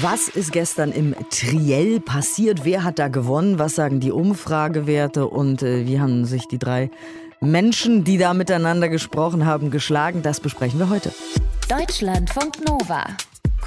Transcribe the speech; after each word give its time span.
Was 0.00 0.26
ist 0.26 0.50
gestern 0.50 0.90
im 0.90 1.14
Triell 1.30 2.00
passiert? 2.00 2.64
Wer 2.64 2.82
hat 2.82 2.98
da 2.98 3.06
gewonnen? 3.06 3.60
Was 3.60 3.76
sagen 3.76 4.00
die 4.00 4.10
Umfragewerte? 4.10 5.28
Und 5.28 5.62
äh, 5.62 5.86
wie 5.86 6.00
haben 6.00 6.24
sich 6.24 6.48
die 6.48 6.58
drei 6.58 6.90
Menschen, 7.40 8.02
die 8.02 8.18
da 8.18 8.34
miteinander 8.34 8.88
gesprochen 8.88 9.46
haben, 9.46 9.70
geschlagen? 9.70 10.22
Das 10.22 10.40
besprechen 10.40 10.80
wir 10.80 10.88
heute. 10.88 11.12
Deutschlandfunk 11.68 12.64
Nova. 12.66 13.04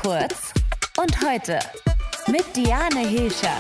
Kurz 0.02 0.52
und 1.00 1.26
heute 1.26 1.60
mit 2.28 2.44
Diane 2.56 3.08
Hilscher. 3.08 3.56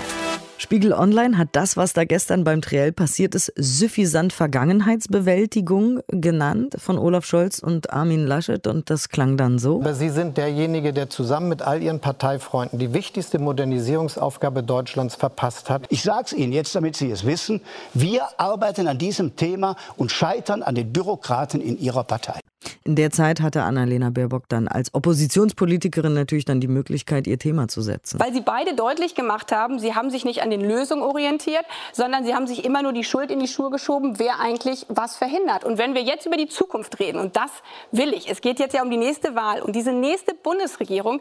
Spiegel 0.60 0.92
Online 0.92 1.38
hat 1.38 1.50
das, 1.52 1.78
was 1.78 1.94
da 1.94 2.04
gestern 2.04 2.44
beim 2.44 2.64
Triell 2.64 2.92
passiert 2.92 3.36
ist, 3.36 3.54
suffisant 3.55 4.34
Vergangenheitsbewältigung 4.34 6.00
genannt 6.08 6.76
von 6.80 6.98
Olaf 6.98 7.26
Scholz 7.26 7.60
und 7.60 7.94
Armin 7.94 8.26
Laschet. 8.26 8.66
Und 8.66 8.90
das 8.90 9.09
klang 9.09 9.38
dann 9.38 9.59
so. 9.59 9.84
Sie 9.94 10.09
sind 10.09 10.36
derjenige, 10.36 10.94
der 10.94 11.12
zusammen 11.12 11.50
mit 11.50 11.62
all 11.62 11.84
Ihren 11.84 12.00
Parteifreunden 12.00 12.80
die 12.80 12.91
wichtigste 12.91 13.38
Modernisierungsaufgabe 13.38 14.64
Deutschlands 14.64 15.14
verpasst 15.14 15.70
hat. 15.70 15.86
Ich 15.90 16.02
sage 16.02 16.23
es 16.26 16.34
Ihnen 16.34 16.54
jetzt, 16.54 16.73
damit 16.73 16.95
Sie 16.95 17.12
es 17.12 17.23
wissen. 17.23 17.62
Wir 17.94 18.23
arbeiten 18.38 18.88
an 18.88 18.98
diesem 18.98 19.36
Thema 19.36 19.76
und 19.95 20.12
scheitern 20.12 20.64
an 20.64 20.73
den 20.73 20.92
Bürokraten 20.92 21.62
in 21.62 21.80
Ihrer 21.80 22.03
Partei. 22.03 22.39
In 22.88 22.96
der 22.96 23.12
Zeit 23.12 23.41
hatte 23.41 23.64
Annalena 23.64 24.12
Baerbock 24.12 24.48
dann 24.48 24.70
als 24.70 24.94
Oppositionspolitikerin 24.94 26.14
natürlich 26.14 26.45
dann 26.45 26.62
die 26.62 26.70
Möglichkeit, 26.70 27.28
ihr 27.28 27.38
Thema 27.38 27.68
zu 27.68 27.82
setzen. 27.82 28.18
Weil 28.18 28.32
sie 28.32 28.40
beide 28.40 28.76
deutlich 28.76 29.14
gemacht 29.14 29.52
haben, 29.52 29.78
sie 29.78 29.94
haben 29.94 30.09
sich 30.09 30.23
nicht 30.23 30.41
an 30.41 30.50
den 30.50 30.62
Lösungen 30.62 31.04
orientiert, 31.04 31.66
sondern 31.92 32.23
sie 32.23 32.34
haben 32.34 32.48
sich 32.48 32.64
immer 32.64 32.81
nur 32.84 32.94
die 32.94 33.04
Schuld 33.04 33.30
in 33.30 33.42
die 33.42 33.50
Schuhe 33.50 33.72
geschoben, 33.72 34.20
wer 34.20 34.40
eigentlich 34.40 34.86
was 34.88 35.18
verhindert. 35.18 35.66
Und 35.66 35.78
wenn 35.78 35.95
wir 35.95 36.02
jetzt 36.02 36.28
über 36.28 36.38
die 36.38 36.48
Zukunft 36.48 36.98
reden, 37.02 37.20
und 37.20 37.36
das 37.36 37.52
will 37.92 38.14
ich, 38.14 38.31
es 38.31 38.40
geht 38.40 38.58
jetzt 38.58 38.73
ja 38.73 38.84
um 38.84 38.90
die 38.90 38.95
nächste 38.95 39.36
Wahl 39.36 39.62
und 39.62 39.76
diese 39.76 39.92
nächste 39.92 40.34
Bundesregierung, 40.34 41.20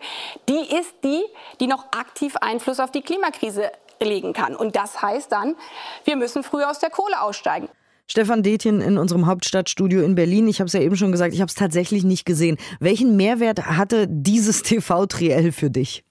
die 0.49 0.73
ist 0.73 0.95
die, 1.03 1.25
die 1.59 1.67
noch 1.67 1.87
aktiv 1.91 2.37
Einfluss 2.37 2.79
auf 2.79 2.93
die 2.93 3.03
Klimakrise 3.03 3.73
legen 4.01 4.35
kann. 4.35 4.55
Und 4.55 4.77
das 4.77 5.03
heißt 5.03 5.33
dann, 5.33 5.57
wir 6.05 6.15
müssen 6.15 6.45
früher 6.45 6.71
aus 6.71 6.79
der 6.79 6.91
Kohle 6.91 7.21
aussteigen. 7.21 7.69
Stefan 8.07 8.43
Detjen 8.43 8.81
in 8.81 8.99
unserem 8.99 9.27
Hauptstadtstudio 9.27 10.03
in 10.03 10.15
Berlin. 10.15 10.47
Ich 10.49 10.61
habe 10.61 10.67
es 10.67 10.73
ja 10.73 10.81
eben 10.81 10.97
schon 10.97 11.13
gesagt, 11.13 11.35
ich 11.35 11.41
habe 11.41 11.49
es 11.49 11.55
tatsächlich 11.55 12.05
nicht 12.05 12.25
gesehen. 12.25 12.57
Welchen 12.79 13.17
Mehrwert 13.17 13.67
hatte 13.67 14.07
dieses 14.09 14.63
TV-Triell 14.63 15.53
für 15.53 15.71
dich? 15.71 16.05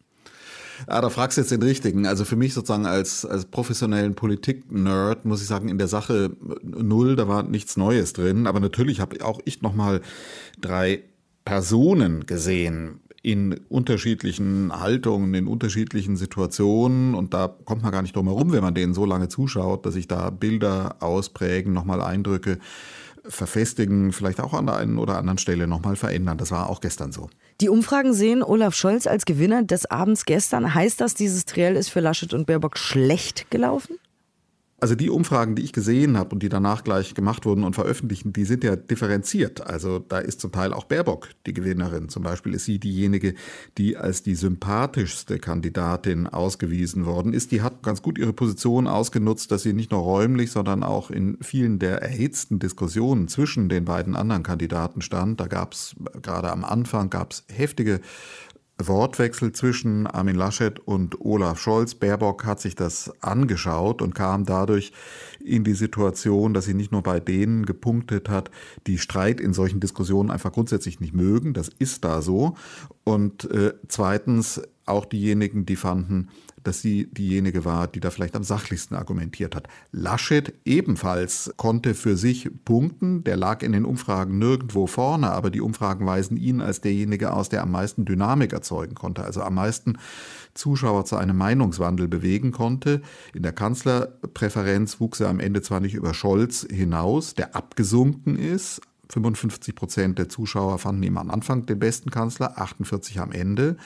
Ja, 0.90 1.00
da 1.00 1.10
fragst 1.10 1.38
du 1.38 1.42
jetzt 1.42 1.52
den 1.52 1.64
Richtigen. 1.64 2.06
Also 2.06 2.26
für 2.26 2.36
mich 2.36 2.54
sozusagen 2.54 2.86
als, 2.86 3.26
als 3.26 3.46
professionellen 3.46 4.14
Politik-Nerd 4.14 5.26
muss 5.26 5.42
ich 5.42 5.48
sagen, 5.48 5.70
in 5.70 5.78
der 5.78 5.88
Sache 5.88 6.32
null, 6.64 7.16
da 7.16 7.28
war 7.28 7.44
nichts 7.44 7.78
Neues 7.78 8.14
drin. 8.14 8.46
Aber 8.46 8.60
natürlich 8.60 9.00
habe 9.00 9.24
auch 9.24 9.40
ich 9.46 9.62
nochmal 9.62 10.02
drei 10.60 11.04
Personen 11.46 12.26
gesehen, 12.26 13.00
in 13.26 13.60
unterschiedlichen 13.70 14.72
Haltungen, 14.72 15.34
in 15.34 15.48
unterschiedlichen 15.48 16.16
Situationen. 16.16 17.16
Und 17.16 17.34
da 17.34 17.48
kommt 17.48 17.82
man 17.82 17.92
gar 17.92 18.04
nicht 18.04 18.16
drum 18.16 18.28
herum, 18.28 18.52
wenn 18.52 18.62
man 18.62 18.76
denen 18.76 18.94
so 18.94 19.04
lange 19.04 19.30
zuschaut, 19.30 19.84
dass 19.84 19.96
sich 19.96 20.08
da 20.08 20.30
Bilder 20.30 20.98
ausprägen, 21.00 21.74
nochmal 21.74 22.02
Eindrücke 22.02 22.60
verfestigen, 23.28 24.14
vielleicht 24.14 24.40
auch 24.40 24.54
an 24.54 24.68
der 24.68 24.76
einen 24.76 25.00
oder 25.00 25.18
anderen 25.18 25.40
Stelle 25.40 25.66
nochmal 25.66 25.96
verändern. 25.96 26.38
Das 26.38 26.52
war 26.52 26.70
auch 26.70 26.82
gestern 26.82 27.12
so. 27.12 27.28
Die 27.62 27.70
Umfragen 27.70 28.14
sehen 28.14 28.44
Olaf 28.44 28.76
Scholz 28.76 29.08
als 29.08 29.26
Gewinner 29.26 29.64
des 29.64 29.90
Abends 29.90 30.26
gestern. 30.26 30.76
Heißt 30.76 31.02
das, 31.02 31.16
dieses 31.16 31.46
Triell 31.46 31.76
ist 31.78 31.90
für 31.90 32.02
Laschet 32.02 32.32
und 32.32 32.46
Baerbock 32.46 32.78
schlecht 32.78 33.50
gelaufen? 33.50 33.98
Also 34.78 34.94
die 34.94 35.10
Umfragen, 35.10 35.56
die 35.56 35.62
ich 35.62 35.72
gesehen 35.72 36.18
habe 36.18 36.36
und 36.36 36.44
die 36.44 36.50
danach 36.50 36.84
gleich 36.84 37.14
gemacht 37.14 37.46
wurden 37.46 37.64
und 37.64 37.76
veröffentlicht, 37.76 38.26
die 38.26 38.44
sind 38.44 38.62
ja 38.66 38.76
differenziert. 38.76 39.66
Also 39.66 40.00
da 40.00 40.20
ist 40.20 40.42
zum 40.42 40.52
Teil 40.52 40.74
auch 40.74 40.84
Baerbock 40.84 41.30
die 41.46 41.54
Gewinnerin. 41.54 42.10
Zum 42.10 42.24
Beispiel 42.24 42.54
ist 42.54 42.66
sie 42.66 42.78
diejenige, 42.78 43.36
die 43.78 43.96
als 43.96 44.22
die 44.22 44.36
sympathischste 44.36 45.40
Kandidatin 45.40 46.28
ausgewiesen 46.28 47.06
worden 47.06 47.32
ist. 47.32 47.54
Die 47.54 47.62
hat 47.62 47.84
ganz 47.84 48.02
gut 48.02 48.18
ihre 48.18 48.34
Position 48.34 48.86
ausgenutzt, 48.88 49.50
dass 49.50 49.64
sie 49.64 49.72
nicht 49.72 49.92
nur 49.92 50.02
räumlich, 50.02 50.52
sondern 50.52 50.84
auch 50.84 51.10
in 51.10 51.38
vielen 51.40 51.80
der 51.80 52.02
erhitzten 52.02 52.60
Diskussionen 52.60 53.30
zwischen 53.30 53.70
den 53.70 53.86
beiden 53.86 54.18
anderen 54.18 54.44
Kandidaten 54.44 55.02
stand. 55.02 55.40
Da 55.40 55.48
gab 55.48 55.72
es 55.72 55.96
gerade 56.22 56.52
am 56.52 56.66
Anfang 56.66 57.10
gab 57.10 57.32
es 57.32 57.46
heftige 57.48 58.02
Wortwechsel 58.78 59.54
zwischen 59.54 60.06
Armin 60.06 60.36
Laschet 60.36 60.80
und 60.80 61.22
Olaf 61.22 61.60
Scholz. 61.60 61.96
Baerbock 61.96 62.46
hat 62.46 62.60
sich 62.60 62.76
das 62.76 63.12
angeschaut 63.22 64.02
und 64.02 64.16
kam 64.16 64.46
dadurch 64.46 64.92
in 65.44 65.64
die 65.64 65.76
Situation, 65.76 66.54
dass 66.54 66.66
sie 66.66 66.74
nicht 66.74 66.92
nur 66.92 67.02
bei 67.02 67.20
denen 67.20 67.66
gepunktet 67.66 68.28
hat, 68.28 68.52
die 68.86 68.98
Streit 68.98 69.40
in 69.40 69.54
solchen 69.54 69.80
Diskussionen 69.80 70.30
einfach 70.30 70.52
grundsätzlich 70.52 71.00
nicht 71.00 71.14
mögen. 71.14 71.54
Das 71.54 71.70
ist 71.80 72.04
da 72.04 72.22
so. 72.22 72.56
Und 73.06 73.50
äh, 73.52 73.74
zweitens 73.88 74.62
auch 74.88 75.06
diejenigen, 75.06 75.66
die 75.66 75.76
fanden, 75.76 76.30
dass 76.64 76.82
sie 76.82 77.08
diejenige 77.12 77.64
war, 77.64 77.88
die 77.88 78.00
da 78.00 78.10
vielleicht 78.10 78.36
am 78.36 78.44
sachlichsten 78.44 78.96
argumentiert 78.96 79.56
hat. 79.56 79.68
Laschet 79.92 80.54
ebenfalls 80.66 81.54
konnte 81.58 81.94
für 81.94 82.18
sich 82.18 82.50
punkten. 82.66 83.24
Der 83.24 83.38
lag 83.38 83.62
in 83.62 83.72
den 83.72 83.86
Umfragen 83.86 84.40
nirgendwo 84.40 84.88
vorne, 84.88 85.32
aber 85.32 85.52
die 85.52 85.62
Umfragen 85.62 86.06
weisen 86.06 86.38
ihn 86.38 86.62
als 86.62 86.82
derjenige 86.82 87.34
aus, 87.34 87.50
der 87.50 87.62
am 87.62 87.72
meisten 87.72 88.06
Dynamik 88.06 88.54
erzeugen 88.54 88.96
konnte, 88.96 89.24
also 89.24 89.42
am 89.42 89.54
meisten 89.54 90.00
Zuschauer 90.56 91.06
zu 91.06 91.18
einem 91.18 91.38
Meinungswandel 91.38 92.08
bewegen 92.08 92.52
konnte. 92.52 93.02
In 93.36 93.44
der 93.44 93.54
Kanzlerpräferenz 93.54 95.00
wuchs 95.00 95.20
er 95.20 95.30
am 95.30 95.40
Ende 95.40 95.62
zwar 95.62 95.80
nicht 95.80 95.94
über 95.94 96.16
Scholz 96.16 96.66
hinaus, 96.68 97.36
der 97.36 97.56
abgesunken 97.56 98.36
ist, 98.38 98.82
55 99.10 99.76
Prozent 99.76 100.20
der 100.20 100.30
Zuschauer 100.30 100.80
fanden 100.80 101.04
ihn 101.04 101.18
am 101.18 101.30
Anfang 101.30 101.66
den 101.66 101.80
besten 101.80 102.12
Kanzler, 102.12 102.58
48 102.58 103.20
am 103.20 103.32
Ende. 103.32 103.78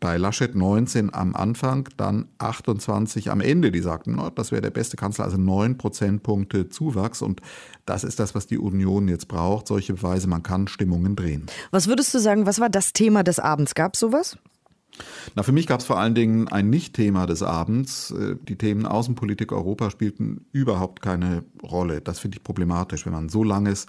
Bei 0.00 0.16
Laschet 0.16 0.54
19 0.54 1.12
am 1.12 1.34
Anfang, 1.34 1.88
dann 1.96 2.28
28 2.38 3.30
am 3.30 3.40
Ende. 3.40 3.72
Die 3.72 3.80
sagten, 3.80 4.14
no, 4.14 4.30
das 4.30 4.52
wäre 4.52 4.62
der 4.62 4.70
beste 4.70 4.96
Kanzler, 4.96 5.24
also 5.24 5.38
9 5.38 5.76
Prozentpunkte 5.76 6.68
Zuwachs. 6.68 7.20
Und 7.20 7.40
das 7.84 8.04
ist 8.04 8.20
das, 8.20 8.34
was 8.34 8.46
die 8.46 8.58
Union 8.58 9.08
jetzt 9.08 9.26
braucht. 9.26 9.66
Solche 9.66 9.94
Beweise, 9.94 10.28
man 10.28 10.44
kann 10.44 10.68
Stimmungen 10.68 11.16
drehen. 11.16 11.46
Was 11.72 11.88
würdest 11.88 12.14
du 12.14 12.20
sagen, 12.20 12.46
was 12.46 12.60
war 12.60 12.68
das 12.68 12.92
Thema 12.92 13.24
des 13.24 13.40
Abends? 13.40 13.74
Gab 13.74 13.94
es 13.94 14.00
sowas? 14.00 14.38
Na, 15.34 15.42
für 15.42 15.52
mich 15.52 15.66
gab 15.66 15.80
es 15.80 15.86
vor 15.86 15.98
allen 15.98 16.14
Dingen 16.14 16.48
ein 16.48 16.70
Nicht-Thema 16.70 17.26
des 17.26 17.42
Abends. 17.42 18.10
Äh, 18.10 18.36
die 18.48 18.56
Themen 18.56 18.86
Außenpolitik 18.86 19.52
Europa 19.52 19.90
spielten 19.90 20.46
überhaupt 20.52 21.02
keine 21.02 21.44
Rolle. 21.62 22.00
Das 22.00 22.18
finde 22.18 22.38
ich 22.38 22.44
problematisch, 22.44 23.04
wenn 23.06 23.12
man 23.12 23.28
so 23.28 23.44
langes 23.44 23.86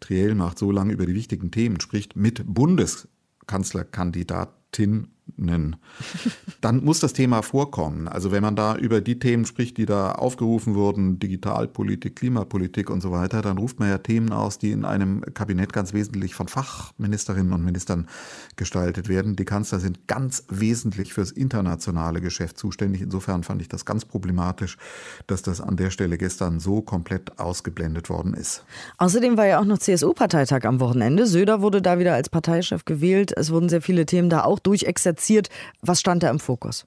Triell 0.00 0.34
macht, 0.34 0.58
so 0.58 0.70
lange 0.70 0.92
über 0.92 1.06
die 1.06 1.14
wichtigen 1.14 1.50
Themen 1.50 1.80
spricht, 1.80 2.16
mit 2.16 2.42
Bundeskanzlerkandidatin 2.46 5.08
dann 5.36 6.84
muss 6.84 7.00
das 7.00 7.12
Thema 7.12 7.42
vorkommen. 7.42 8.06
Also 8.06 8.30
wenn 8.30 8.42
man 8.42 8.54
da 8.54 8.76
über 8.76 9.00
die 9.00 9.18
Themen 9.18 9.44
spricht, 9.44 9.76
die 9.76 9.86
da 9.86 10.12
aufgerufen 10.12 10.74
wurden, 10.74 11.18
Digitalpolitik, 11.18 12.16
Klimapolitik 12.16 12.90
und 12.90 13.00
so 13.00 13.10
weiter, 13.10 13.42
dann 13.42 13.58
ruft 13.58 13.80
man 13.80 13.88
ja 13.88 13.98
Themen 13.98 14.32
aus, 14.32 14.58
die 14.58 14.70
in 14.70 14.84
einem 14.84 15.22
Kabinett 15.34 15.72
ganz 15.72 15.92
wesentlich 15.92 16.34
von 16.34 16.46
Fachministerinnen 16.46 17.52
und 17.52 17.64
Ministern 17.64 18.06
gestaltet 18.54 19.08
werden. 19.08 19.34
Die 19.34 19.44
Kanzler 19.44 19.80
sind 19.80 20.06
ganz 20.06 20.44
wesentlich 20.48 21.12
fürs 21.12 21.32
internationale 21.32 22.20
Geschäft 22.20 22.56
zuständig. 22.56 23.02
Insofern 23.02 23.42
fand 23.42 23.60
ich 23.60 23.68
das 23.68 23.84
ganz 23.84 24.04
problematisch, 24.04 24.78
dass 25.26 25.42
das 25.42 25.60
an 25.60 25.76
der 25.76 25.90
Stelle 25.90 26.18
gestern 26.18 26.60
so 26.60 26.82
komplett 26.82 27.38
ausgeblendet 27.40 28.10
worden 28.10 28.32
ist. 28.32 28.64
Außerdem 28.98 29.36
war 29.36 29.46
ja 29.46 29.60
auch 29.60 29.64
noch 29.64 29.78
CSU-Parteitag 29.78 30.64
am 30.64 30.78
Wochenende. 30.78 31.26
Söder 31.26 31.62
wurde 31.62 31.82
da 31.82 31.98
wieder 31.98 32.14
als 32.14 32.28
Parteichef 32.28 32.84
gewählt. 32.84 33.32
Es 33.36 33.50
wurden 33.50 33.68
sehr 33.68 33.82
viele 33.82 34.06
Themen 34.06 34.30
da 34.30 34.44
auch 34.44 34.60
durchexerziert 34.60 35.15
platziert. 35.16 35.48
Was 35.80 36.00
stand 36.00 36.22
da 36.22 36.30
im 36.30 36.38
Fokus? 36.38 36.86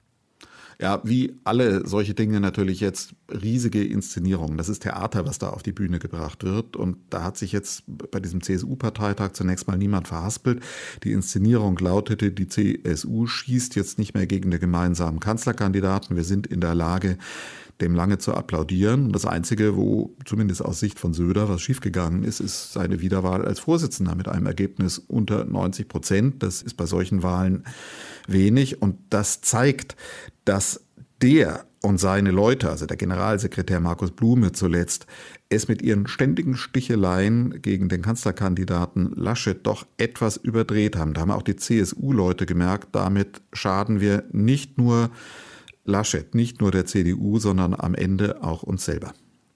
Ja, 0.82 1.02
wie 1.04 1.36
alle 1.44 1.86
solche 1.86 2.14
Dinge 2.14 2.40
natürlich 2.40 2.80
jetzt 2.80 3.14
riesige 3.30 3.84
Inszenierungen. 3.84 4.58
Das 4.58 4.70
ist 4.70 4.84
Theater, 4.84 5.26
was 5.26 5.38
da 5.38 5.50
auf 5.50 5.62
die 5.62 5.74
Bühne 5.74 6.00
gebracht 6.00 6.46
wird. 6.46 6.78
Und 6.78 6.96
da 7.10 7.22
hat 7.22 7.36
sich 7.36 7.52
jetzt 7.52 7.84
bei 7.88 8.22
diesem 8.22 8.42
CSU-Parteitag 8.42 9.34
zunächst 9.34 9.68
mal 9.68 9.78
niemand 9.78 10.08
verhaspelt. 10.08 10.64
Die 11.04 11.12
Inszenierung 11.12 11.78
lautete, 11.80 12.32
die 12.32 12.48
CSU 12.48 13.28
schießt 13.28 13.76
jetzt 13.76 14.00
nicht 14.00 14.14
mehr 14.14 14.26
gegen 14.26 14.52
den 14.52 14.60
gemeinsamen 14.62 15.20
Kanzlerkandidaten. 15.20 16.16
Wir 16.16 16.24
sind 16.24 16.48
in 16.48 16.62
der 16.62 16.76
Lage, 16.76 17.18
dem 17.82 17.96
lange 17.96 18.18
zu 18.18 18.34
applaudieren. 18.34 19.12
Das 19.12 19.26
Einzige, 19.26 19.76
wo 19.76 20.16
zumindest 20.26 20.64
aus 20.64 20.80
Sicht 20.80 21.00
von 21.00 21.14
Söder 21.14 21.48
was 21.50 21.62
schiefgegangen 21.62 22.24
ist, 22.24 22.40
ist 22.40 22.74
seine 22.74 23.02
Wiederwahl 23.02 23.46
als 23.46 23.60
Vorsitzender 23.60 24.16
mit 24.16 24.28
einem 24.28 24.46
Ergebnis 24.46 25.00
unter 25.00 25.46
90 25.46 25.88
Prozent. 25.88 26.44
Das 26.44 26.62
ist 26.62 26.76
bei 26.76 26.86
solchen 26.86 27.24
Wahlen 27.24 27.64
wenig 28.28 28.82
und 28.82 28.98
das 29.10 29.42
zeigt, 29.42 29.96
dass 30.46 30.82
der 31.22 31.66
und 31.82 31.98
seine 31.98 32.32
Leute, 32.32 32.70
also 32.70 32.86
der 32.86 32.98
Generalsekretär 32.98 33.80
Markus 33.80 34.12
Blume 34.12 34.52
zuletzt, 34.52 35.08
es 35.48 35.68
mit 35.68 35.82
ihren 35.82 36.08
ständigen 36.08 36.58
Sticheleien 36.58 37.62
gegen 37.62 37.88
den 37.88 38.02
Kanzlerkandidaten 38.02 39.14
Laschet 39.16 39.66
doch 39.66 39.88
etwas 39.98 40.38
überdreht 40.38 40.98
haben. 40.98 41.14
Da 41.14 41.22
haben 41.22 41.32
auch 41.32 41.42
die 41.42 41.56
CSU-Leute 41.56 42.46
gemerkt, 42.46 42.90
damit 42.92 43.42
schaden 43.54 44.02
wir 44.02 44.26
nicht 44.32 44.78
nur 44.78 45.10
Laschet, 45.90 46.34
nicht 46.36 46.62
nur 46.62 46.72
der 46.72 46.86
CDU, 46.86 47.40
sondern 47.40 47.74
am 47.74 47.96
Ende 47.96 48.42
auch 48.44 48.64
uns 48.64 48.86
selber. 48.86 49.14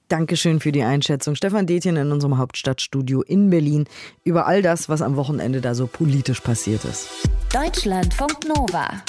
Dankeschön 0.10 0.60
für 0.60 0.72
die 0.72 0.84
Einschätzung. 0.84 1.36
Stefan 1.36 1.66
Detjen 1.66 1.96
in 1.96 2.12
unserem 2.12 2.38
Hauptstadtstudio 2.38 3.22
in 3.22 3.50
Berlin 3.50 3.86
über 4.24 4.46
all 4.46 4.62
das, 4.62 4.90
was 4.90 5.02
am 5.02 5.16
Wochenende 5.16 5.62
da 5.62 5.74
so 5.74 5.88
politisch 5.88 6.42
passiert 6.42 6.84
ist. 6.86 7.08
Deutschlandfunk 7.52 8.48
Nova. 8.48 9.02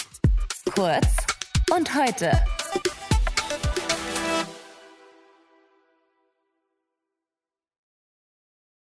Kurz 0.75 1.09
und 1.77 1.95
heute 1.95 2.31